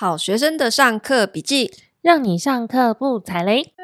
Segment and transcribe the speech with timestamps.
[0.00, 3.74] 好学生的上课笔记，让你上课不踩雷。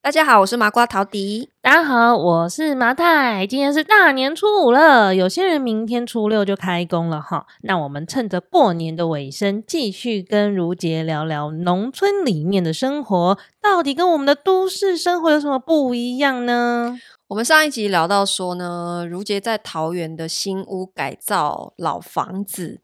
[0.00, 1.50] 大家好，我是麻瓜陶迪。
[1.60, 3.46] 大家好，我是麻太。
[3.46, 7.46] 今天是大年初五了，有些人明天初六就开工了哈。
[7.64, 16.98] 那我们趁着过年的尾声，继续跟如杰聊聊农村里面的生活，到底跟我们的都市生活有什么不一样呢？
[17.34, 22.80] 我们上一集聊到说呢，如杰在桃园的新屋改造老房子。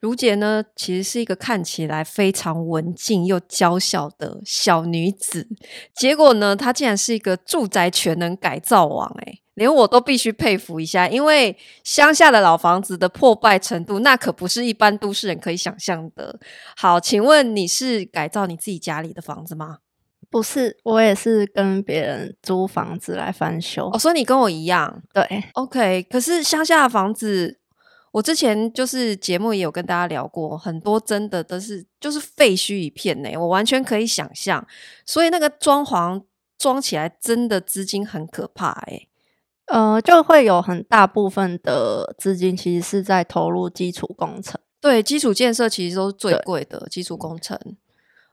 [0.00, 5.48] 如杰呢，其实是一个看起来非常文静又娇小的小女子，
[5.94, 16.38] 结果呢，她竟然是一个住宅全能改造王，诶，连我都必须佩服一下，因为乡下的老房子的破败程度，那可不是一般都市人可以想象的。
[16.76, 19.78] 好，请问你是改造你自己家里的房子吗？
[20.36, 23.90] 不是，我也是跟别人租房子来翻修。
[23.92, 26.02] 哦，所以你跟我一样，对，OK。
[26.10, 27.60] 可是乡下的房子。
[28.12, 34.66] 我之前就是节目也有跟大家聊过，很多真的都是就是废墟一片呢，我完全可以想象，
[35.04, 36.22] 所以那个装潢
[36.56, 39.10] 装起来真的资金很可怕诶。
[39.66, 47.58] 呃，就会有很大部分的资金其实是在投入基础工程，对，基础建设其实都是最贵的基础工程，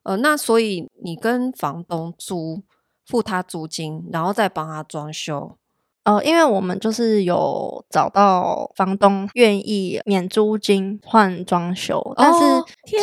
[0.04, 2.64] 呃，那所以你跟房东租，
[3.06, 5.58] 付他租金，然后再帮他装修。
[6.04, 12.40] 呃，因为我们就是有找到房东愿意免租金换装修，哦、但是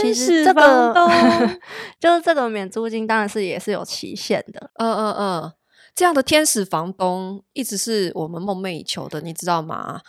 [0.03, 0.95] 其实这个
[1.99, 4.71] 就是这个免租金当然是也是有期限的。
[4.75, 5.53] 嗯嗯嗯，
[5.95, 10.03] 这样的天使房东一直是我们梦寐以求的，你知道吗？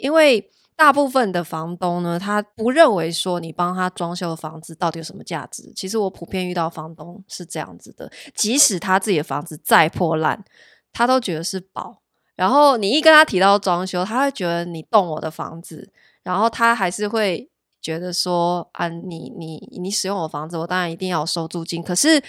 [0.00, 5.72] 因为大部分的房东呢，他不认为说你帮他装修的房子到底有什么价值。
[5.76, 10.44] 其实我普遍遇到房东是这样子的，即使他自己的房子再破烂，
[10.92, 12.02] 他都觉得是宝。
[12.34, 15.92] 然后你一跟他提到装修，他会觉得你动我的房子，
[16.22, 17.48] 然后他还是会
[17.80, 21.82] 觉得说啊，你你你使用我房子，我当然一定要收租金。
[21.82, 22.20] 可是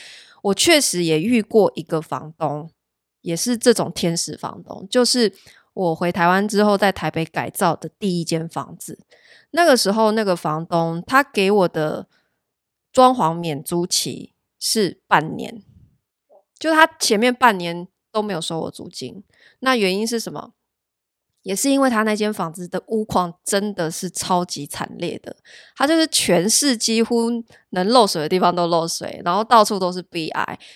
[0.44, 2.70] 我确实也遇过一个房东，
[3.22, 5.34] 也是这种天使房东，就是
[5.74, 9.00] 我回台湾之后在台北改造的第一间房子。
[9.52, 12.08] 那个时候那个房东他给我的
[12.92, 15.64] 装潢免租期是半年，
[16.58, 17.88] 就他前面半年。
[18.14, 19.24] 都没有收我租金，
[19.62, 20.54] 那原因是什么？
[21.42, 25.36] 也是因为他那间房子的屋况真的是超级惨烈的，
[25.76, 27.32] 他就是全市几乎
[27.72, 30.30] 能漏水的地方都漏水，然后到处都是 bi，，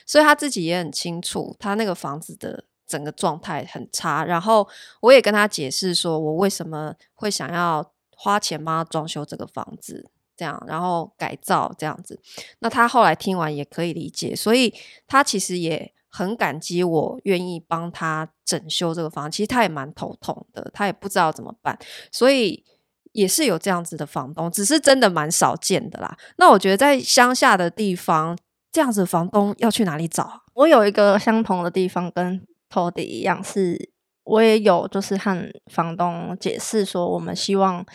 [0.08, 4.24] 所以他自己也很清楚，他那个房子的整个状态很差。
[4.24, 4.68] 然后
[5.02, 12.20] 我也跟他解释说，我为什么会想要花钱帮他装修这个房子，这样，然后改造这样子。
[12.59, 14.74] 那他后来听完也可以理解，所以
[15.08, 15.94] 他其实也。
[16.09, 21.78] 很感激我愿意帮他整修这个房，其实他也蛮头痛的，他也不知道怎么办，
[22.12, 22.64] 所以
[23.12, 26.18] 也是有这样子的房东，只是真的蛮少见的啦。
[26.38, 28.36] 那我觉得在乡下的地方，
[28.72, 30.42] 这样子房东要去哪里找？
[30.53, 33.89] 我有一个相同的地方，跟托迪一样，是
[34.23, 37.85] 我也有就是和房东解释说，我们希望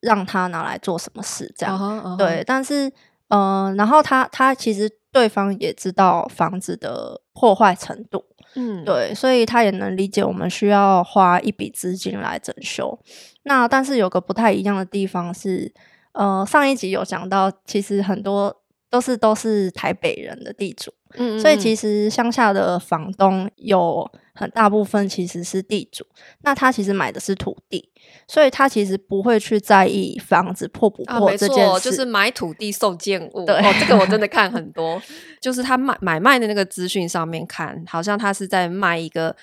[0.00, 2.16] 让他拿来做什么事，这样、uh huh, uh huh.
[2.16, 2.44] 对。
[2.46, 2.88] 但是，
[3.28, 4.90] 嗯、呃，然后他他其实。
[5.14, 8.24] 对方也知道房子的破坏程度，
[8.56, 12.98] 嗯，对，所以他也能理解我们需要花一笔资金来整修。
[13.44, 15.72] 那但是有个不太一样的地方是，
[16.14, 18.63] 呃，上一集有讲到，其实很多
[18.94, 20.94] 都是都是台北人的地主。
[21.16, 26.04] 嗯，所以其实乡下的房东有很大部分其实是地主，
[26.42, 27.88] 那他其实买的是土地，
[28.28, 31.70] 所以他其实不会去在意房子破不破这件事。
[31.72, 33.44] 啊，就是买土地送建物。
[33.44, 35.00] 对，哦，这个我真的看很多，
[35.40, 39.34] 就是他买买卖的那个资讯上面看，好像他是在卖一个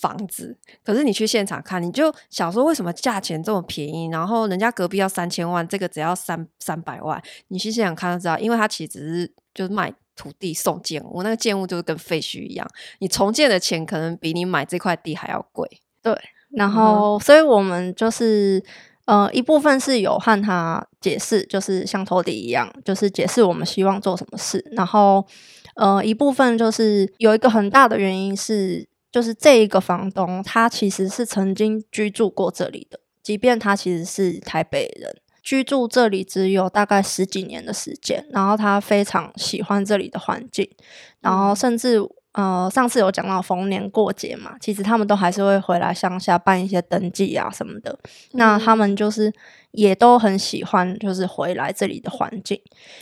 [0.00, 9.92] 房子，可是你去现场看，你就想说为什么价钱这么便宜，然后人家隔壁要三千万，这个只要三三百万，你去现场看就知道，因为它其实只是就是卖。
[10.18, 12.66] 土地送建物，那个建物就是跟废墟一样，
[13.00, 15.68] 你重建的钱可能比你买这块地还要贵。
[16.00, 16.18] 对，
[16.52, 18.64] 然后，嗯、所以我们就是，
[19.04, 24.64] 呃，一部分是有和他解释，就是像托底一样，就是解释我们希望做什么事。
[24.72, 25.22] 然后，
[25.74, 35.16] 呃，一部分就是有一个很大的原因是，就是这一个房东他其实是曾经居住过这里的，即便他其实是台北人。
[35.42, 40.68] 居住这里只有大概十几年的时间，然后他非常喜欢这里的环境，
[41.20, 41.98] 然后甚至
[42.36, 47.90] 呃，上次有讲到逢年过节嘛，其实他们都还是会回来乡下办一些登记啊什么的。
[48.04, 49.32] 嗯、那他们就是
[49.70, 52.60] 也都很喜欢，就是回来这里的环境，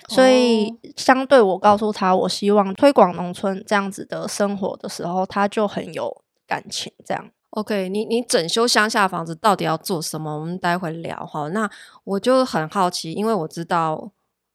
[0.09, 6.17] 所以相对我告诉他，我希望推广农村这样子的生活的时候，他就很有
[6.47, 7.29] 感情这样。
[7.51, 10.39] OK，你你整修乡下房子到底要做什么？
[10.39, 11.49] 我们待会聊哈。
[11.49, 11.69] 那
[12.05, 14.11] 我就很好奇，因为我知道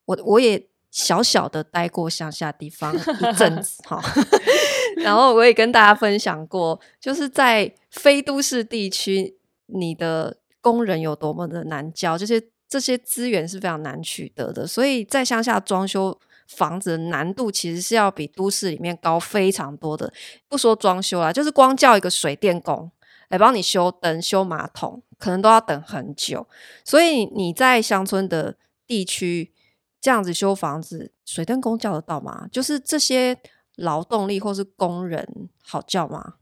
[0.05, 4.01] 我我也小小的待过乡下地方一阵子哈。
[4.97, 9.37] 然后我也跟大家分享过，就是在非都市地区，
[9.67, 14.67] 你的工人有多么的难交，这些这些资源是非常难取得的。
[14.67, 20.11] 所以在乡下装修房子的难度其实是要比都市里面高非常多的。
[20.47, 22.91] 不说装修啦，就是光叫一个水电工
[23.29, 26.45] 来帮你修灯、修马桶，可能都要等很久。
[26.83, 29.53] 所以你在乡村的地区
[30.01, 32.47] 这样子修房子，水电工叫得到吗？
[32.51, 33.37] 就是这些。
[33.81, 35.25] 劳动力或是工人
[35.65, 36.33] 好叫吗？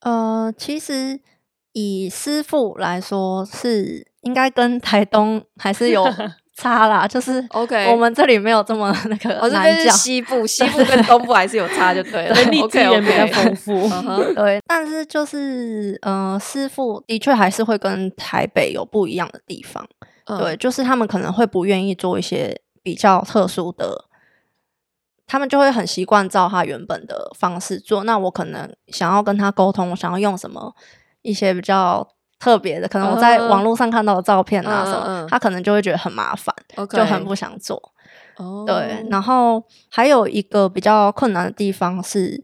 [0.00, 1.20] 呃，其实
[1.72, 6.02] 以师傅来说，是应该跟台东还是有
[6.56, 7.06] 差啦。
[7.06, 9.38] 就是 OK，我们这里没有这么 那个。
[9.42, 12.34] 我这边是西部， 西部跟东部还是有差，就对了。
[12.36, 13.74] 人力资源比较丰富。
[14.34, 19.86] 对，但是就是呃，师傅的确还是会跟台北有不一样的地方。
[20.24, 24.06] 嗯、对，就是他们可能会不愿意做一些比较特殊的。
[25.26, 28.04] 他们就会很习惯照他原本的方式做。
[28.04, 30.74] 那我可能想要跟他沟通，我想要用什么
[31.22, 32.06] 一些比较
[32.38, 36.54] 特别的，可能我在网络上看到的照片啊什么，uh, uh, uh, 他可能就会觉得很麻烦.
[36.90, 37.80] 就很不想做。
[38.36, 38.66] Oh.
[38.66, 42.42] 对，然后还有一个比较困难的地方是，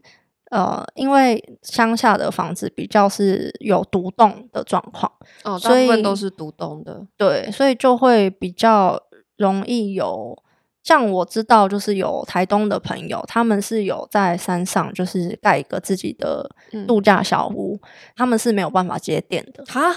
[0.49, 5.11] 呃，因为乡下的房子比较是有独栋的状况，
[5.43, 8.99] 哦，oh, 大部分都是独栋的，对，所以就会比较
[9.39, 10.37] 容易有。
[10.81, 16.49] 像我知道，就是有台东的朋友，他们是有在山上，就是盖一个自己的
[16.87, 19.63] 度假小屋，嗯、他们是没有办法接电的。
[19.65, 19.93] 哈，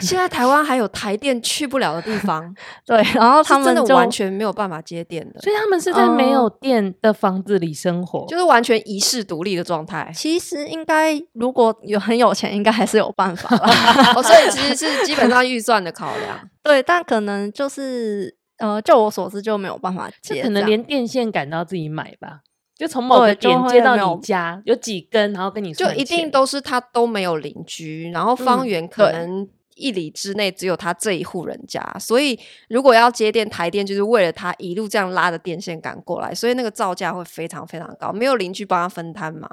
[0.00, 2.54] 现在台湾还有台电去不了的地方，
[2.86, 10.10] 对，然后他们真的完全没有办法接电的，所以他们是在没有电的房子里生活，就是完全遗世独立的状态。
[10.14, 14.12] 其实应该如果有很有钱，应该还是有办法啦。
[14.16, 18.35] 哦，所以其实是基本上预算的考量，对，但可能就是。
[18.58, 22.40] 呃，就我所知就没有办法接，可能连电线杆都要自己买吧。
[22.74, 32.38] 就从某个点接到你家有，有几根，然后跟你说，就一定都是他都没有邻居，然后方圆可能一里之内只有他这一户人家，嗯、所以
[32.68, 38.12] 如果要接电台电，就是为了他一路这样拉着电线杆过来，所以那个造价会非常非常高。
[38.12, 39.48] 没有邻居帮他分摊嘛？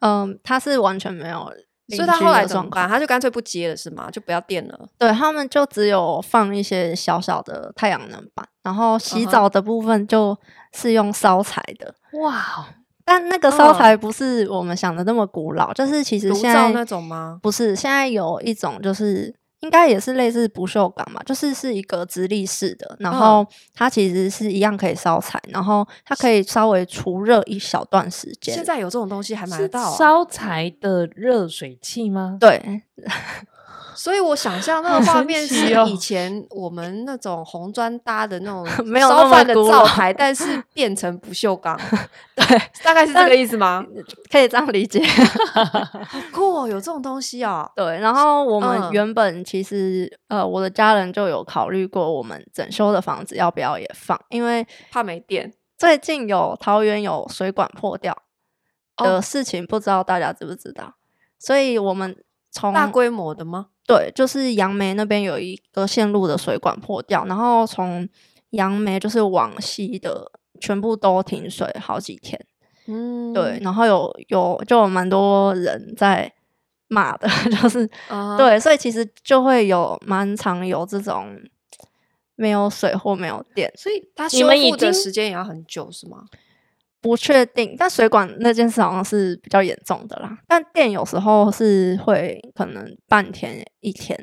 [0.00, 1.52] 嗯，他是完全没有。
[1.88, 2.88] 所以他后来怎么办？
[2.88, 4.10] 他就干脆不接了，是吗？
[4.10, 4.88] 就不要电了。
[4.98, 10.38] 对，他们就只有放一些小小的太阳能板，然后洗澡的部分就
[10.72, 11.94] 是用烧柴的。
[12.20, 12.66] 哇！
[13.04, 17.38] 但那个烧柴不是我们想的那么古老，嗯、就是其实现在那种吗？
[17.42, 19.34] 不是，现在有一种就是。
[19.64, 28.54] 应该也是类似不锈钢嘛，就是是一个直立式的，然后它其实是一样可以烧柴，然后它可以稍微除热一小段时间。
[28.54, 29.96] 现在有这种东西还买得到啊？
[29.96, 32.36] 烧柴的热水器吗？
[32.38, 32.82] 对。
[33.94, 38.66] 所以我想象那个画面是以前我们那种红砖搭的那种
[39.00, 41.78] 烧饭的灶台， 但是变成不锈钢，
[42.36, 42.44] 对，
[42.82, 43.84] 大概是这个意思吗？
[44.30, 45.02] 可以这样理解，
[45.54, 47.70] 好酷哦，有这种东西哦。
[47.76, 55.52] 对，然后我们原本其实呃，我的家人就有考虑过，我们整修的房子要不要也放，因为怕没电。
[55.76, 58.16] 最近有桃园有水管破掉
[58.96, 60.94] 的事情，不知道大家知不知道？
[61.38, 62.16] 所以我们
[62.50, 63.66] 从大规模的吗？
[63.86, 68.08] 对，就是杨梅那边有一个线路的水管破掉，然后从
[68.50, 72.40] 杨梅就是往西的全部都停水好几天。
[72.86, 76.32] 嗯，对，然后有有就有蛮多人在
[76.88, 77.28] 骂的，
[77.62, 78.36] 就是、uh huh.
[78.36, 81.34] 对，所以其实就会有蛮常有这种
[82.36, 86.24] 没有水或没有电，所以它修复的时间也要很久，是吗？
[87.04, 90.38] 不确定，但水管那件事好像是比较严重的啦。
[90.48, 94.18] 但电有时候是会可能半天一天，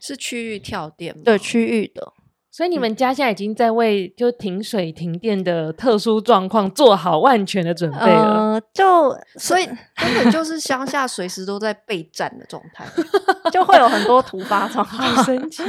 [0.00, 1.22] 是区域跳电吗？
[1.24, 2.12] 对，区域的。
[2.50, 8.54] 所以你们家现在已经在为就停水停电的特殊状况做好万全的准备了。
[8.54, 12.84] 呃、就所以根本就是乡下随时都在备战的状态，
[13.52, 15.00] 就会有很多突发状况。
[15.00, 15.62] 好神奇！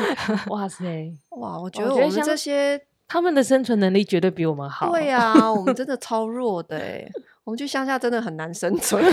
[0.49, 1.13] 哇塞！
[1.39, 2.81] 哇，我觉得我们这些。
[3.11, 4.89] 他们的生存能力绝对比我们好。
[4.89, 7.05] 对啊，我们真的超弱的哎，
[7.43, 9.03] 我们去乡下真的很难生存。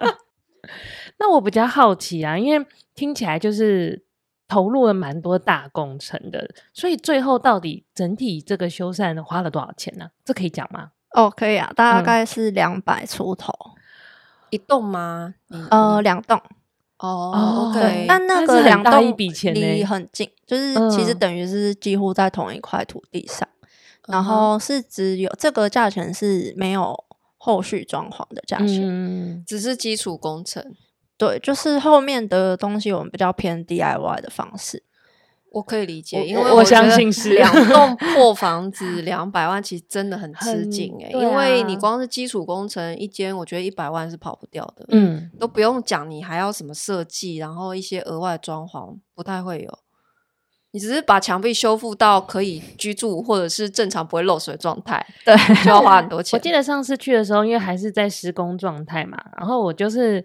[1.16, 4.04] 那我比较好奇啊，因为听起来就是
[4.46, 10.10] 投入了蛮多大工程的，所以最后到底整体这个修缮花了多少钱呢？
[10.22, 10.90] 这可以讲吗？
[11.14, 13.50] 哦，可以啊，大概是两百出头。
[13.64, 13.80] 嗯、
[14.50, 15.32] 一栋吗？
[15.70, 16.38] 呃，两栋。
[16.98, 23.68] 哦，OK，但那个两栋离很近，欸、就是其实等于是几乎在同一块土地上，嗯、
[24.08, 26.96] 然后是只有这个价钱是没有
[27.36, 30.74] 后续装潢的价钱，嗯，只是基础工程。
[31.16, 34.82] 对，就是后面的东西我们比较偏 DIY 的方式。
[35.54, 41.22] 我可以理解，因为我，我相信是两 栋破房子两百万，其实真的很吃紧哎、欸啊。
[41.22, 44.84] 因为你光是基础工程一间，我觉得一百万是跑不掉的。
[44.88, 49.78] 嗯，都不用讲，你还要什么设计，然后一些额外装潢不太会有。
[50.72, 56.36] 你只是把墙壁修复到可以居住或者是正常不会漏水状态， 对，就要花很多钱。
[56.36, 60.24] 我记得上次去的时候，因为还是在施工状态嘛，然后我就是。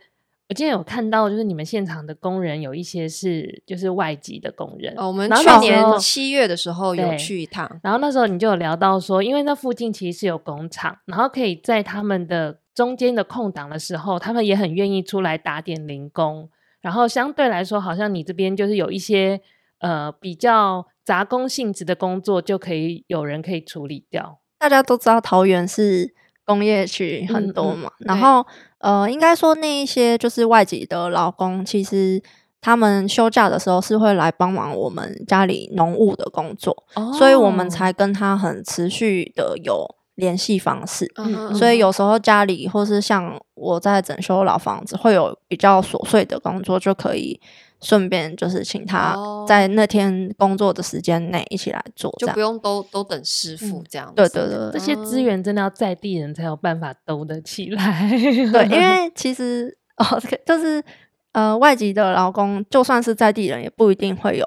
[0.50, 4.92] 我今天有看到，就是你们现场的工人有一些是就是外籍的工人。
[4.98, 16.50] 哦，我们去年七月的时候有去一趟，然后那时候你就有聊到说，因为那附近其实是有工厂，然后可以在他们的中间的空档的时候，他们也很愿意出来打点零工。
[16.82, 19.40] 然后相对来说，好像你这边就是有一些
[19.82, 24.40] 呃比较杂工性质的工作，就可以有人可以处理掉。
[24.58, 26.12] 大家都知道桃园是
[26.44, 28.44] 工业区很多嘛，嗯嗯、然后。
[28.80, 32.22] 呃，应该说那一些就是外籍的劳工，其实
[32.62, 41.12] 他们休假的时候是会来帮忙我们家里农务的工作，哦，所以我们才跟他很持续的有联系方式。
[41.18, 47.40] 嗯，所以有时候家里或是像我在整修老房子，会有比较琐碎的工作，就可以。
[47.82, 49.16] 顺便就是请他
[49.48, 54.14] 在那天工作的时间内一起来做，就不用都都等师傅这样子。
[54.14, 54.16] 嗯。
[54.16, 58.10] 对对对，这些资源真的要在地人才有办法兜得起来。
[58.10, 60.84] 对， 因为其实哦，就是
[61.32, 64.46] 呃，外籍的劳工就算是在地人，也不一定会有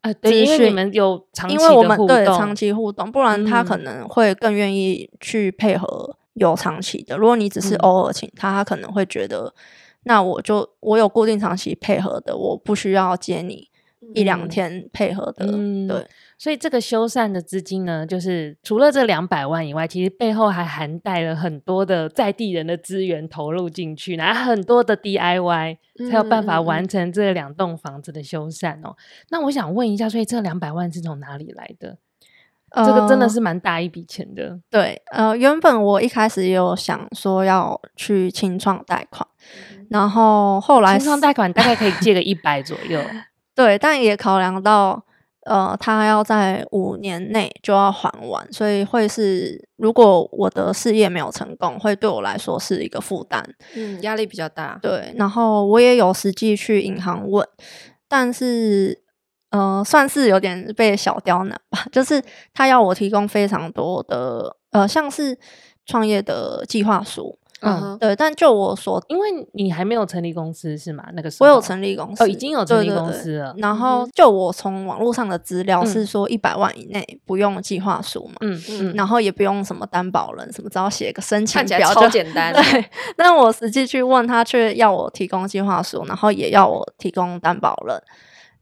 [0.00, 7.16] 呃，对，因为你们有长期的互动，因为我们对长期互动，不然他可能会更愿意去配合有长期的。
[7.16, 9.54] 如果你只是偶尔请他，他可能会觉得。
[10.06, 13.68] 那我就我有固定长期配合的，我不需要接你
[14.14, 16.06] 一两天配合的，嗯、对。
[16.38, 28.94] 所以这个修缮的资金呢，就是除了这两百万以外，其实背后还含带了很多的在地人的资源投入进去，然后很多的 DIY 才有办法完成这两栋房子的修缮哦。
[29.30, 31.98] 那我想问一下，所以这两百万是从哪里来的？
[32.74, 34.42] 这个真的是蛮大一笔钱的。
[34.42, 39.26] 呃，对，呃，原本我一开始也有想说要去清创贷款，
[39.72, 43.00] 嗯，然后后来清创贷款大概可以借个一百左右，
[43.54, 45.02] 对，但也考量到，
[45.44, 53.42] 呃，他要在五年内就要还完，所以会是如果我的事业没有成功，会对我来说是一个负担，
[53.74, 54.78] 嗯，压力比较大。
[54.82, 57.46] 对，然后我也有实际去银行问，
[58.08, 59.05] 但是。
[59.56, 62.22] 呃，算是有点被小刁难吧， 就是
[62.52, 65.36] 他要我提供非常多的，呃，像是
[65.86, 68.14] 创业的计划书，嗯，对。
[68.14, 71.04] 但就我所，因为你还没有成立公司是吗？
[71.14, 73.52] 那个时候我有成立公司，哦，已经有成立公司了。
[73.52, 82.52] 对对对，然后就我从网络上的资料是说，一百万以内不用计划书嘛，嗯嗯，然后也不用什么担保人什么，只要写个申请表就，超简单。
[82.54, 82.84] 对，
[83.16, 88.02] 但我实际去问他，却要我提供计划书，然后也要我提供担保人。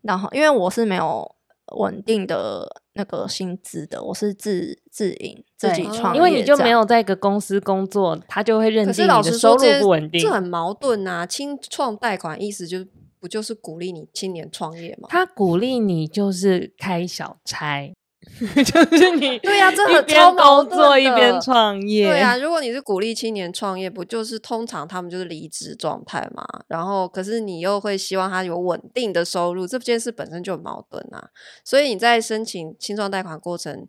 [0.04, 1.34] 然后，因为我是没有
[1.76, 11.24] 稳定的那个薪资的，我是自自营自己创业，因为你就没有在一个公司工作，他就会认定你的收入不稳定，这很矛盾啊！
[11.26, 15.08] 清创贷款意思就是不就是鼓励你青年创业吗？
[15.10, 17.92] 他鼓励你就是开小差。
[18.64, 22.08] 就是你 对呀、啊，这很超工作一边创业。
[22.08, 26.44] 对呀、啊，如果你是鼓励青年创业，不就是通常他们就是离职状态嘛？
[26.68, 31.28] 然后可是你又会希望他有稳定的收入，这件事本身就很矛盾啊。
[31.64, 33.86] 所以你在申请青创贷款过程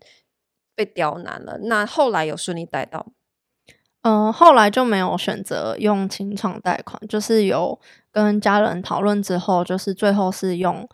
[0.75, 3.07] 被刁难了，那后来有顺利贷到？
[4.01, 7.79] 嗯、呃，后来就没有选择用清创贷款，就是有
[8.11, 10.87] 跟家人讨论之后，就是最后是用。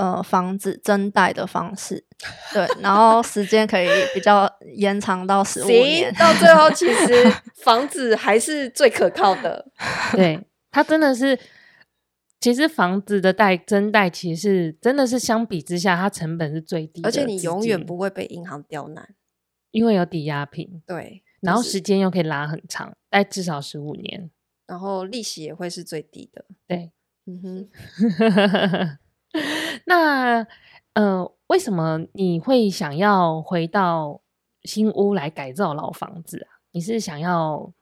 [0.00, 2.02] 呃，房子增贷的方式，
[2.54, 9.70] 对，然后时间可以比较延长到十五年，到最后其实房子还是最可靠的。
[10.16, 11.38] 对，它真的是，
[12.40, 19.14] 其实房子的贷增贷其实是真的是相比之下，它成本是最低的，而且你永远不会被银行刁难，
[19.70, 20.82] 因为有抵押品。
[20.86, 24.30] 对，然后时间又可以拉很长，贷至少十五年，
[24.66, 26.46] 然后利息也会是最低的。
[26.66, 26.90] 对，
[27.26, 28.98] 嗯哼。
[29.86, 30.46] 那
[30.94, 34.20] 呃，为什么你会想要回到
[34.64, 36.58] 新屋来改造老房子啊？
[36.72, 37.72] 你是想要，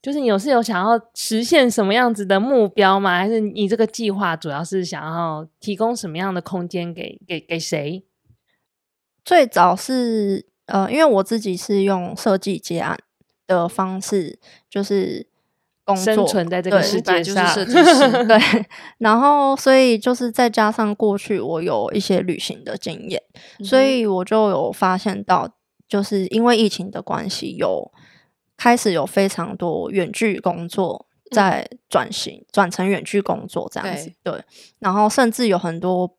[0.00, 3.18] 就是你有是有想要实现什么样子的目标吗？
[3.18, 8.04] 还是你这个计划主要是想要提供什么样的空间给给给谁？
[9.24, 12.98] 最早是呃，因为我自己是用设计接案
[13.46, 15.31] 的方式，就是。
[15.84, 18.38] 工作生存在这个世界就是设计师 对，
[18.98, 23.20] 然后所以就是再加上过去我有一些旅行的经验，
[23.58, 25.48] 嗯，所以我就有发现到，
[25.88, 27.90] 就是因为疫情的关系，有
[28.56, 34.12] 开始有非常多远距工作在转型，转、嗯、成远距工作这样子。
[34.22, 34.44] 对，对，
[34.78, 36.16] 然后甚至有很多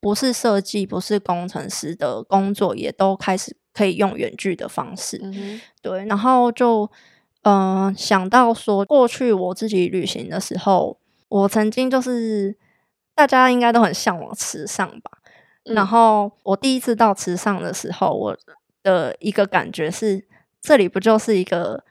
[0.00, 5.20] 不是设计、不是工程师的工作，也都开始可以用远距的方式。
[5.22, 6.90] 嗯、对，然后就
[7.42, 12.56] 嗯、呃、想到说，过去我自己旅行的时候，我曾经就是
[13.14, 15.10] 大家应该都很向往池上吧。
[15.64, 18.36] 嗯、然后我第一次到池上的时候，我
[18.82, 20.24] 的一个感觉是。
[20.64, 21.82] 这里不就是一个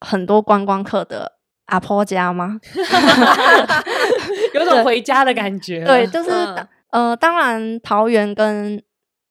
[0.00, 1.34] 很多观光客的
[1.66, 2.60] 阿婆家吗？
[4.52, 5.84] 有种回家的感觉。
[5.84, 6.66] 对，就是、嗯、
[7.10, 8.82] 呃，当然桃园跟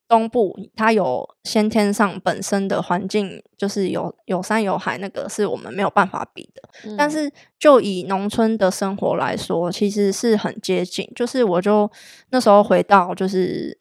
[0.09, 6.69] 东部它有先天上本身的环境，就是有有山有海，那个是我们没有办法比的。
[6.83, 11.09] 嗯、但是就以农村的生活来说，其实是很接近。
[11.15, 11.89] 就是我就
[12.31, 13.79] 那时候回到就是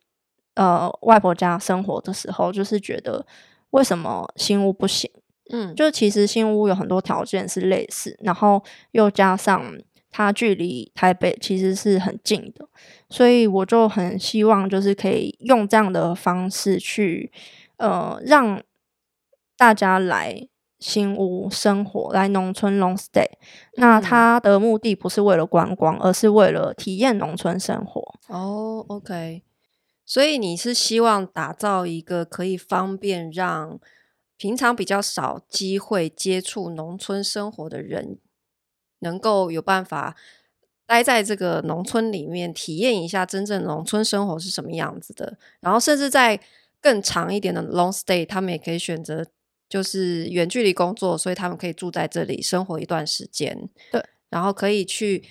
[0.54, 3.26] 呃外婆家生活的时候，就是觉得。
[3.72, 5.10] 为什么新屋不行？
[5.52, 9.62] 嗯，就其实新屋有很多条件是类似，然后又加上
[10.10, 12.68] 它距离台北其实是很近的，
[13.10, 17.30] 所以我就很希望就是可以用这样的方式去，
[17.76, 18.62] 呃，让
[19.56, 20.48] 大家来
[20.78, 23.26] 新屋生活，来农村 long stay。
[23.74, 28.00] 那它的目的不是为了观光，而是为了体验农村生活。
[28.28, 29.42] 哦，OK。
[30.06, 33.78] 所以你是希望打造一个可以方便让
[34.38, 38.18] 平常比较少机会接触农村生活的人，
[39.00, 40.16] 能够有办法
[40.86, 45.36] 待在这个农村里面，体验一下真正农村生活是什么样子的。
[45.60, 46.40] 然后，甚至在
[46.80, 49.26] 更长一点的 long stay，他们也可以选择
[49.68, 53.68] 就是远距离工作，所以他们可以住在这里生活一段时间。
[53.90, 55.24] 对，然后可以去。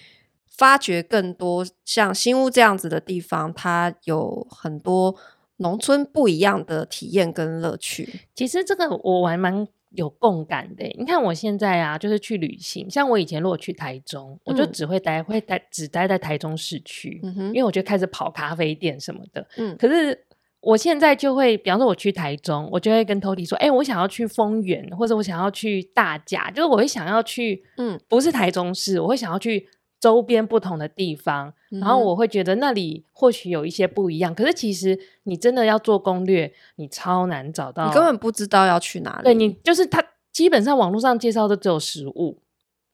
[0.50, 5.16] 发掘更多像新屋这样子的地方，它有很多
[5.58, 8.22] 农村不一样的体验跟乐趣。
[8.34, 10.86] 其实这个我还蛮有共感的。
[10.98, 19.48] 你看我现在啊，就是去旅行，像我以前如果去台中，嗯、我就只会待会待只待在台中市区，因为我就开始跑咖啡店什么的。
[19.58, 20.26] 嗯，可是
[20.60, 29.68] 我现在就会，比方说我去台中，我就会跟 Tody 说，哎、欸，我想要去丰原，或者我想要去大甲，就是我会想要去，嗯，不是台中市，我会想要去。
[30.00, 34.32] 周边不同的地方，然后我会觉得那里或许有一些不一样。
[34.32, 39.24] 嗯、可是其实你真的要做攻略，你超难找到，你根本不知道要去哪里。
[39.24, 42.38] 对，你就是他基本上网络上介绍的只有食物，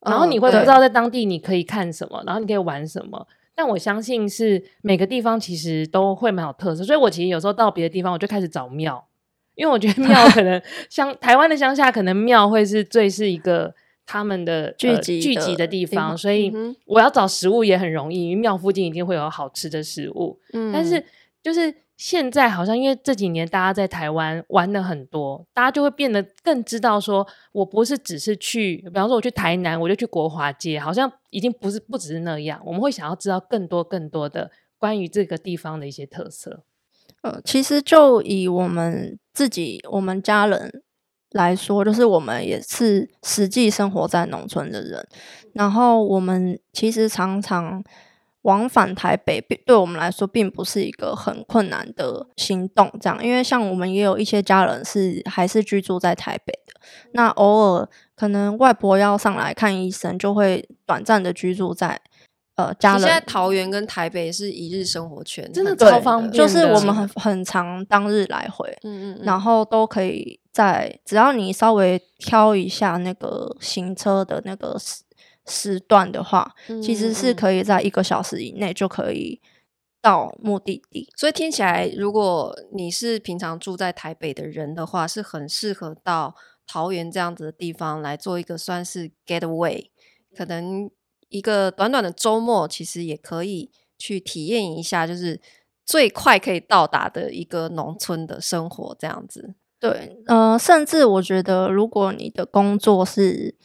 [0.06, 3.28] 然后你会不知道在当地你可以看什么，哦、然后你可以玩什么。
[3.54, 9.06] 但我相信是每个地方其实都会蛮有特色，所以我其实有时候到别的地方，我就开始找庙，
[9.56, 13.76] 因为我觉得庙 可能像台湾的乡下，可能庙会是最是一个。
[14.06, 16.52] 他们的聚集聚集的地方，所以
[16.86, 20.40] 我要找食物也很容易，因为庙附近一定会有好吃的食物。
[20.52, 21.04] 嗯，但是
[21.42, 32.62] 就是现在好像因为这几年大家在台湾玩的很多，大家就会变得更知道说，我不是只是去，比方说我去台南，我就去国华街，好像已经不是不只是那样。
[32.66, 36.64] 我们会想要知道更多更多的关于这个地方的一些特色。
[37.22, 40.84] 呃，其实就以我们自己，我们家人。
[41.34, 45.06] 来说，就是我们也是实际生活在农村的人，
[45.54, 47.84] 然后我们其实常常
[48.44, 52.92] 往返台北，对我们来说并不是一个很困难的行动。
[53.02, 56.80] 这样，因为像我们也有一些家人是还是居住在台北的，
[57.14, 62.00] 那偶尔可能外婆要上来看医生，就会短暂的居住在。
[62.56, 75.04] 呃，家人现在桃园跟台北是一日生活圈，真的超方便，就是我们很很常当日来回，嗯，嗯嗯，然后都可以在只要你稍微挑一下那个行车的那个时
[75.48, 79.42] 时段的话，嗯嗯嗯，其实是可以在一个小时以内就可以
[80.00, 81.10] 到目的地。
[81.18, 86.36] 所以听起来，如果你是平常住在台北的人的话，是很适合到
[86.68, 89.88] 桃园这样子的地方来做一个算是 getaway，
[90.38, 90.92] 可能。
[91.34, 95.42] 一个短短的周末，其实也可以去体验一下，就是
[95.84, 99.56] 最快可以到达的一个农村的生活，这样子。
[99.80, 103.56] 对，呃，甚至我觉得，如果你的工作是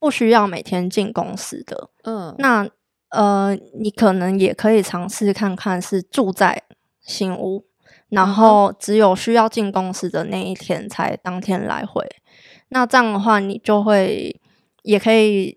[0.00, 2.68] 不需要每天进公司的，嗯，那
[3.10, 6.64] 呃，你可能也可以尝试看看是住在
[7.00, 7.64] 新屋，
[8.08, 12.04] 然后只有需要进公司的那一天才当天来回。
[12.70, 14.40] 那这样的话，你就会
[14.82, 15.56] 也可以。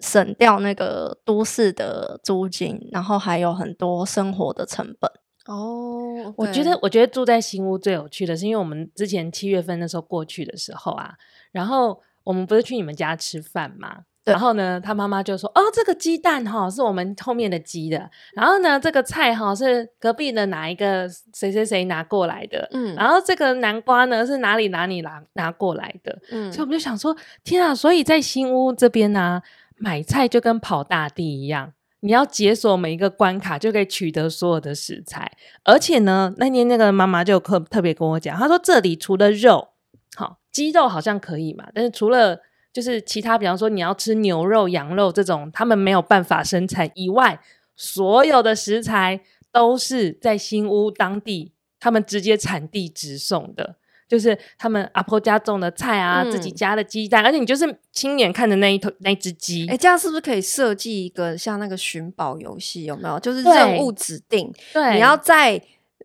[0.00, 5.10] 省掉那个都市的租金，然后还有很多生活的成本
[5.46, 5.92] 哦。
[6.14, 6.34] Oh, okay.
[6.36, 11.14] 我觉得，我觉得住在新屋最有趣的是，因为我们之前七月份那时候过去的时候啊，
[11.52, 29.42] 然后我们不是去你们家吃饭嘛，然后呢，他妈妈就说：“哦，这个鸡蛋哈是我们后面的鸡的，然后呢，这个菜哈是隔壁的哪一个谁谁谁拿过来的，嗯，然后这个南瓜呢是哪里哪里拿拿过来的，嗯，所以我们就想说，天啊，所以在新屋这边呢、啊，
[29.76, 35.32] 买菜就跟跑大地一样，你要解锁每一个关卡就可以取得所有的食材，
[35.64, 39.68] 而且呢，那天那个妈妈就特特别跟我讲，她说这里除了肉，
[40.14, 42.40] 好鸡肉好像可以嘛，但是除了
[42.72, 47.40] 就是其他，比方说你要吃牛肉、羊肉这种，他们没有办法生产以外，
[47.76, 53.76] 所有的食材都是在新屋当地，他们直接产地直送的，
[54.14, 62.84] 就是他们阿婆家种的菜啊，嗯、自己家的鸡蛋，而且你就是亲眼看着那一头那只鸡，哎，这样是不是可以设计一个像那个寻宝游戏？
[62.84, 63.18] 有没有？
[63.18, 65.60] 就是任务指定，对，你要在。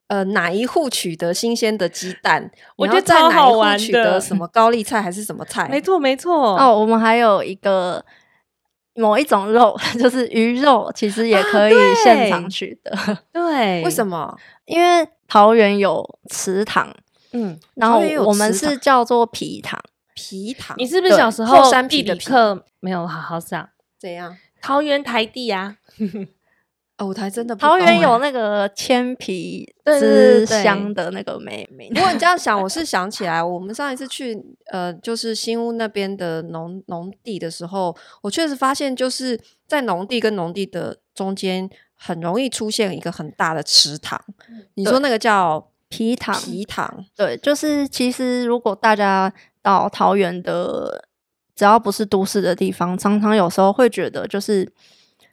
[0.08, 2.50] 呃，哪一户取得新鲜的鸡蛋？
[2.76, 3.78] 我觉得超好玩的。
[3.78, 5.68] 取得什么高丽菜还是什么菜？
[5.70, 6.58] 没错，没错。
[6.58, 8.04] 哦，我们还有一个
[8.96, 12.90] 某一种肉， 就是鱼肉，其实也可以现场取得。
[12.98, 14.36] 啊、 对，为什么？
[14.66, 16.92] 因为桃园有池塘，
[17.32, 19.80] 嗯，然后我们是叫做皮塘。
[20.16, 23.70] 皮塘，你是不是小时候山地理课没有好好上？
[23.98, 24.38] 怎样？
[24.62, 25.78] 桃园台地啊。
[27.00, 31.90] 哦，台真的不桃园有那个千皮 之乡的那个美名。
[31.96, 34.38] 如果你这样 想，我是想起来，我们上一次去
[34.70, 44.22] 呃，就是新屋那边的农农地的时候，我确实发现，就是在农地跟农地的中间，很容易出现一个很大的池塘。
[44.74, 46.36] 你说那个叫埤塘？
[46.36, 51.06] 埤塘，对，就是其实如果大家到桃园的，
[51.56, 54.72] 只要不是都市的地方，常常有时候会觉得就是。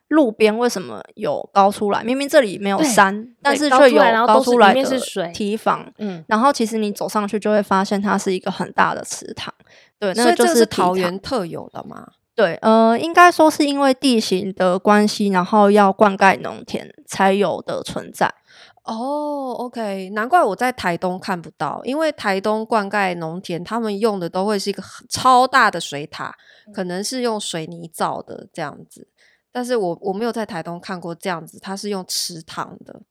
[0.08, 2.04] 路边为什么有高出来？
[2.04, 5.84] 明明这里没有山，但是却有高出来的堤防。
[5.98, 9.52] 嗯，然后其实你走上去就会发现它是一个很大的池塘。
[9.98, 12.06] 对，那个就是桃园特有的嘛？
[12.36, 18.32] 对，呃，应该说是因为地形的关系，然后要灌溉农田才有的存在。
[18.86, 26.34] 哦，OK，难怪我在台东看不到，因为台东灌溉农田，他们用的都会是一个超大的水塔，
[26.72, 29.08] 可能是用水泥造的这样子。
[29.50, 33.02] 但是我我没有在台东看过这样子，它是用池塘的，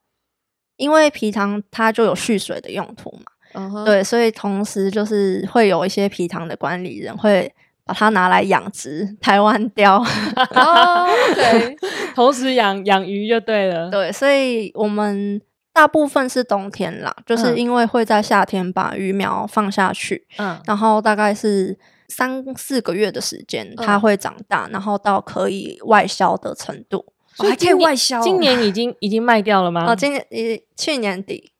[0.78, 3.84] 因为皮塘它就有蓄水的用途嘛，uh huh.
[3.84, 11.76] 对，所以同时就是会有一些皮塘的管理人会把它拿来养殖台湾雕，哦，对，
[12.16, 15.42] 同时养养鱼就对了，对，所以我们
[15.76, 21.78] 大部分是冬天啦，就是因为会在夏天把鱼苗放下去，嗯，然后大概是。
[22.08, 27.04] 三四个月的时间，它会长大，嗯、然后到可以外销的程度，
[27.40, 28.22] 哦、还可以外销。
[28.22, 29.92] 今年已经已经卖掉了吗？
[29.92, 31.52] 哦，今年呃去年底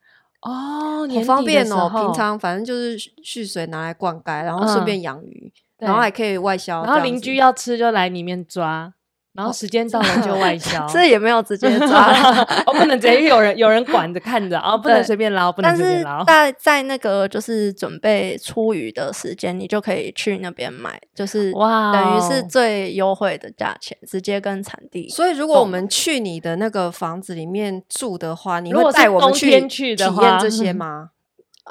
[0.44, 1.90] 哦，好方便哦。
[1.90, 6.84] 平常反正就是蓄水拿来灌溉，然后顺便养鱼，嗯、然后还可以外销。
[6.84, 8.94] 然后邻居要吃就来里面抓。
[9.36, 12.14] 然后时间到了就外销， 这也没有直接抓，
[12.66, 16.24] 哦，不能直接有人有人管着看着，哦，不能随便捞，不能随便捞。
[16.26, 25.10] 但是在在那个就是准备出鱼的时间，你就可以去那边买，就是哇，等于是最优惠的价钱，直接跟产地。
[25.10, 31.10] 所以如果我们去你的那个房子里面住的话，你会带我们去体验这些 吗？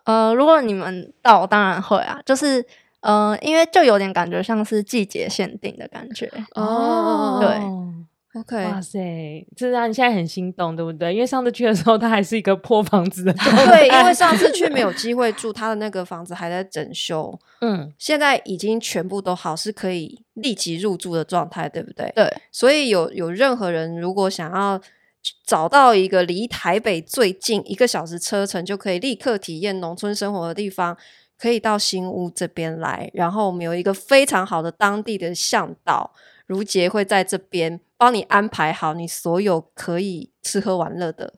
[0.05, 2.63] 呃，如果你们到，当然会啊，就是。
[3.05, 7.39] 呃，因为就有点感觉像是季节限定的感觉哦。
[7.39, 11.13] 对，OK，哇塞，这让你现在很心动，对不对？
[11.13, 13.33] 因为上次去的时候，它还是一个破房子的。
[13.35, 17.39] 对，因为上次去没有机会住，他的那个房子还在整修。
[17.61, 22.11] 嗯，现在已经全部都好，是可以立即入住的状态，对不对？
[22.17, 24.81] 对，所以有有任何人如果想要
[25.45, 30.97] 找到一个离台北最近一个小时车程就可以立刻体验农村生活的地方。
[31.45, 36.11] 可以到新屋这边来，然后我们有一个非常好的当地的向导
[36.47, 41.35] 如杰会在这边帮你安排好你所有可以吃喝玩乐的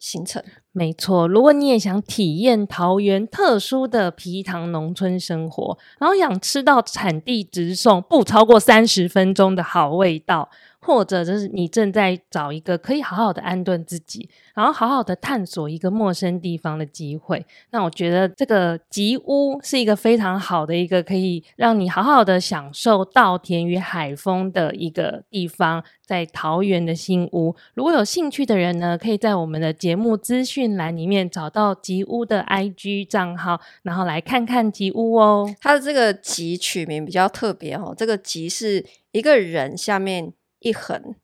[0.00, 0.42] 行程。
[0.72, 10.48] 没错，如果你也想体验桃园特殊的皮塘农村生活，然后想吃到产地直送、不超过三十分钟的好味道。
[10.86, 17.44] 或者就是你正在找一个可以好好的安顿自己，然后好好的探索一个陌生地方的机会。
[17.70, 27.56] 那我觉得这个吉屋是一个非常好的一个可以让你好好的享受稻田与海风的一个地方，在桃园的新屋。
[27.74, 35.52] 如果有兴趣的人呢，可以在我们的节目资讯栏里面找到吉屋的 IG 账号，然后来看看吉屋哦。
[35.60, 40.32] 它的这个吉取名比较特别哦，这个吉是一个人下面。
[40.66, 41.14] 一横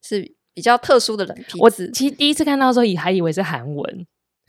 [0.00, 4.06] 是比较特殊的人皮，我其实第一次看到的时候，也还以为是韩文，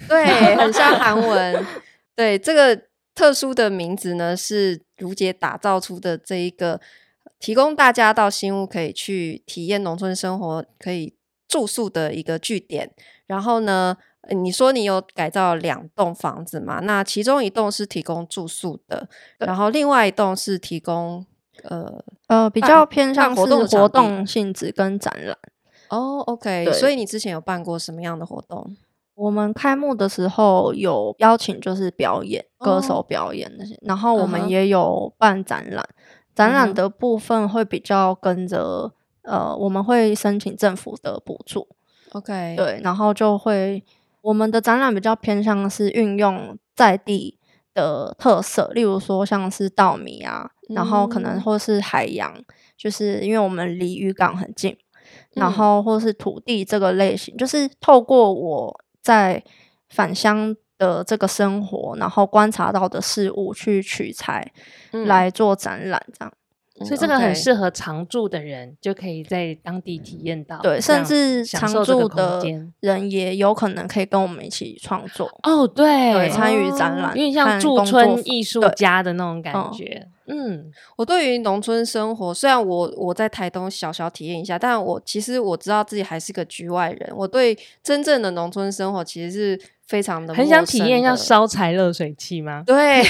[0.07, 1.65] 对，很像韩 文。
[2.15, 2.83] 对，这个
[3.15, 6.79] 特殊的名字呢，是如姐打造出的这一个
[7.39, 11.15] 提供大家到新屋可以去体验农村生活，可以
[11.47, 12.91] 住宿的一个据点。
[13.25, 13.97] 然后呢，
[14.29, 16.81] 你说你有改造两栋房子嘛？
[16.81, 21.25] 那其中一栋是提供住宿的，然后另外一栋是提供
[21.63, 22.03] 呃
[22.33, 25.37] 呃比较偏向活动活动性质跟展览。
[25.89, 28.75] 哦，OK，所以你之前有办过什么样的活动？
[29.15, 35.87] 我们开幕的时候有邀请，就是表演、哦、歌手表演那些，然后我们也有办展览。
[35.87, 38.91] 嗯、展览的部分会比较跟着，
[39.21, 41.67] 呃，我们会申请政府的补助。
[42.13, 43.83] OK，对，然后就会
[44.21, 47.37] 我们的展览比较偏向是运用在地
[47.75, 52.33] 的特色，例如说像是稻米啊，嗯、然后可能或是海洋，
[52.77, 58.79] 就是因为我们离渔港很近，嗯、然后或是土地这个类型，就是透过我。
[59.03, 59.43] 在
[59.89, 64.49] 返乡的这个生活，然后观察到的事物去取材
[64.91, 66.33] 来做展览，这样，
[66.79, 70.57] 嗯、所以这个很适合常住的人就可以在当地体验到。
[70.59, 72.41] 对，甚至常住的
[72.79, 75.29] 人也有可能可以跟我们一起创作。
[75.43, 80.07] 哦，对，对，参与展览，有点像驻村艺术家的那种感觉。
[80.27, 87.13] 嗯，我对于农村生活，虽然我我在台东小小体验一下，但我其实我知道自己还是个局外人。
[87.15, 92.63] 我对真正的农村生活其实是非常的，很想体验，要烧柴热水器吗？
[92.67, 93.03] 对，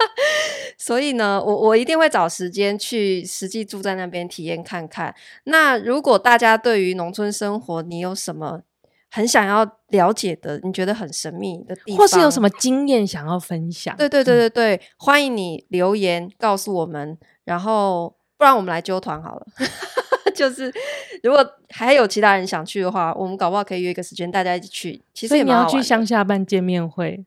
[0.78, 5.14] 所以呢，我我一定会找时间去实际住在那边体验看看。
[5.44, 8.62] 那如果大家对于农村生活，你有什么？
[9.10, 13.96] 很想要了解的，你觉得很神秘的地方，或是有什么经验想要分享？
[13.96, 19.46] 对对对对对，嗯、欢迎你留言告诉我们，然后不然我们来揪团好了。
[20.32, 20.72] 就是
[21.22, 25.02] 如果还有其他人想去的话，我们搞不好可以约一个时间，大家一起去。
[25.12, 25.42] 其实也。
[25.42, 27.22] 你要去乡下办见面会，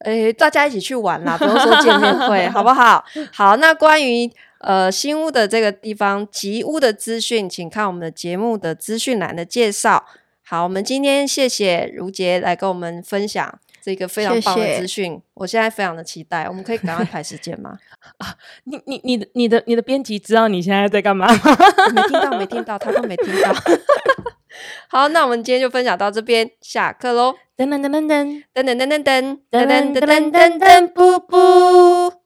[0.00, 3.02] 诶，大家一起去玩啦，不用说见面会， 好不好？
[3.32, 10.04] 好，那关于呃新屋的这个地方，吉屋的资讯，请看我们的节目的资讯栏的介绍。
[10.52, 15.12] 好，我们今天谢谢如洁来跟我们分享这个非常棒的资讯。
[15.12, 15.22] 谢谢。
[15.32, 17.78] 我现在非常的期待，我们可以赶快排时间吗？
[18.18, 21.26] 啊，你你你的你的你的编辑知道你现在在干嘛？
[21.94, 23.50] 没听到，没听到，他都没听到。
[24.92, 27.34] 好，那我们今天就分享到这边，下课喽！
[27.56, 32.21] 噔噔噔噔噔噔噔噔噔噔噔噔噔噔噔，布布。